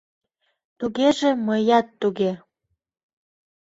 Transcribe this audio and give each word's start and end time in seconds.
Тугеже 0.79 1.29
мыят 1.45 1.87
туге! 1.99 2.31